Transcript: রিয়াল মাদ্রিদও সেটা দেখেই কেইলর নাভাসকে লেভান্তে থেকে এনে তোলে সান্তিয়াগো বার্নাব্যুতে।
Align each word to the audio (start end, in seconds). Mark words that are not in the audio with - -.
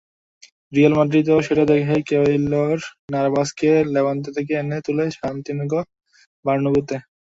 রিয়াল 0.73 0.93
মাদ্রিদও 0.97 1.45
সেটা 1.47 1.63
দেখেই 1.71 2.01
কেইলর 2.09 2.77
নাভাসকে 3.13 3.69
লেভান্তে 3.93 4.29
থেকে 4.37 4.53
এনে 4.61 4.77
তোলে 4.85 5.05
সান্তিয়াগো 5.17 5.81
বার্নাব্যুতে। 6.45 6.95